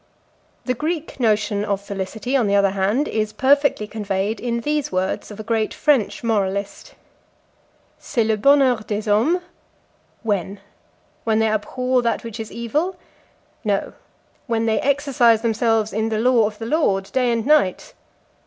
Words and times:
The 0.65 0.73
Greek 0.73 1.19
notion 1.19 1.63
of 1.63 1.79
felicity, 1.79 2.35
on 2.35 2.47
the 2.47 2.55
other 2.55 2.71
hand, 2.71 3.07
is 3.07 3.31
perfectly 3.31 3.85
conveyed 3.85 4.39
in 4.39 4.61
these 4.61 4.91
words 4.91 5.29
of 5.29 5.39
a 5.39 5.43
great 5.43 5.75
French 5.75 6.23
moralist: 6.23 6.95
"C'est 7.99 8.23
le 8.25 8.35
bonheur 8.35 8.77
des 8.77 9.01
hommes" 9.03 9.41
when? 10.23 10.59
when 11.23 11.37
they 11.37 11.47
abhor 11.49 12.01
that 12.01 12.23
which 12.23 12.39
is 12.39 12.51
evil? 12.51 12.95
no; 13.63 13.93
when 14.47 14.65
they 14.65 14.79
exercise 14.81 15.43
themselves 15.43 15.93
in 15.93 16.09
the 16.09 16.17
law 16.17 16.47
of 16.47 16.57
the 16.57 16.65
Lord 16.65 17.11
day 17.13 17.31
and 17.31 17.45
night? 17.45 17.93